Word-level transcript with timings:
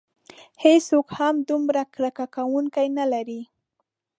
هیڅوک 0.63 1.07
هم 1.17 1.35
دومره 1.49 1.81
کرکه 1.93 2.25
کوونکي 2.35 2.87
نه 2.97 3.05
لري. 3.13 3.41